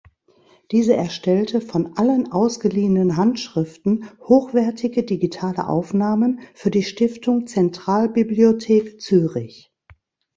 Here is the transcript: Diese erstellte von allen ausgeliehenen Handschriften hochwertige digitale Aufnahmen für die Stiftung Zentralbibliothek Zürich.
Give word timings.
Diese 0.71 0.95
erstellte 0.95 1.61
von 1.61 1.95
allen 1.95 2.31
ausgeliehenen 2.31 3.17
Handschriften 3.17 4.09
hochwertige 4.23 5.03
digitale 5.03 5.67
Aufnahmen 5.67 6.39
für 6.55 6.71
die 6.71 6.81
Stiftung 6.81 7.45
Zentralbibliothek 7.45 8.99
Zürich. 8.99 9.71